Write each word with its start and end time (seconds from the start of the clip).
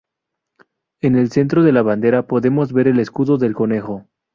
En 1.03 1.15
el 1.15 1.29
centro 1.29 1.61
de 1.61 1.71
la 1.71 1.83
bandera, 1.83 2.25
podemos 2.25 2.73
ver 2.73 2.87
el 2.87 2.97
escudo 2.99 3.37
del 3.37 3.53
concejo. 3.53 4.07